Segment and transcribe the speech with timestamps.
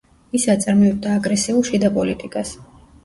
[0.37, 2.55] ის აწარმოებდა აგრესიულ შიდა პოლიტიკას.